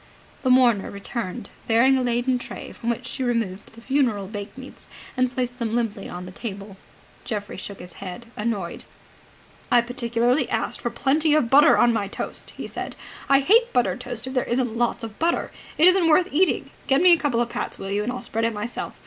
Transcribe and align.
The 0.41 0.49
mourner 0.49 0.89
returned, 0.89 1.51
bearing 1.67 1.95
a 1.95 2.01
laden 2.01 2.39
tray, 2.39 2.71
from 2.71 2.89
which 2.89 3.05
she 3.05 3.21
removed 3.21 3.73
the 3.73 3.81
funeral 3.83 4.25
bakemeats 4.25 4.87
and 5.15 5.31
placed 5.31 5.59
them 5.59 5.75
limply 5.75 6.09
on 6.09 6.25
the 6.25 6.31
table. 6.31 6.77
Geoffrey 7.23 7.55
shook 7.55 7.77
his 7.77 7.93
head, 8.01 8.25
annoyed. 8.35 8.85
"I 9.71 9.81
particularly 9.81 10.49
asked 10.49 10.81
for 10.81 10.89
plenty 10.89 11.35
of 11.35 11.51
butter 11.51 11.77
on 11.77 11.93
my 11.93 12.07
toast!" 12.07 12.49
he 12.57 12.65
said. 12.65 12.95
"I 13.29 13.41
hate 13.41 13.71
buttered 13.73 14.01
toast 14.01 14.25
if 14.25 14.33
there 14.33 14.43
isn't 14.45 14.75
lots 14.75 15.03
of 15.03 15.19
butter. 15.19 15.51
It 15.77 15.85
isn't 15.87 16.09
worth 16.09 16.29
eating. 16.31 16.71
Get 16.87 16.99
me 16.99 17.11
a 17.13 17.17
couple 17.19 17.39
of 17.39 17.49
pats, 17.49 17.77
will 17.77 17.91
you, 17.91 18.01
and 18.01 18.11
I'll 18.11 18.23
spread 18.23 18.45
it 18.45 18.55
myself. 18.55 18.99